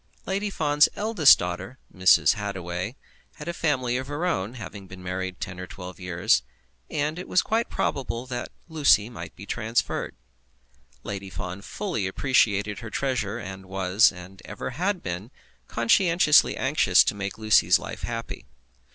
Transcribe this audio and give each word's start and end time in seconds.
Lady 0.25 0.49
Fawn's 0.49 0.89
eldest 0.95 1.37
daughter, 1.37 1.77
Mrs. 1.95 2.33
Hittaway, 2.33 2.95
had 3.35 3.47
a 3.47 3.53
family 3.53 3.97
of 3.97 4.07
her 4.07 4.25
own, 4.25 4.55
having 4.55 4.87
been 4.87 5.03
married 5.03 5.39
ten 5.39 5.59
or 5.59 5.67
twelve 5.67 5.99
years, 5.99 6.41
and 6.89 7.19
it 7.19 7.27
was 7.27 7.43
quite 7.43 7.69
probable 7.69 8.25
that 8.25 8.49
Lucy 8.67 9.11
might 9.11 9.35
be 9.35 9.45
transferred. 9.45 10.15
Lady 11.03 11.29
Fawn 11.29 11.61
fully 11.61 12.07
appreciated 12.07 12.79
her 12.79 12.89
treasure, 12.89 13.37
and 13.37 13.67
was, 13.67 14.11
and 14.11 14.41
ever 14.43 14.71
had 14.71 15.03
been, 15.03 15.29
conscientiously 15.67 16.57
anxious 16.57 17.03
to 17.03 17.13
make 17.13 17.37
Lucy's 17.37 17.77
life 17.77 18.01
happy. 18.01 18.47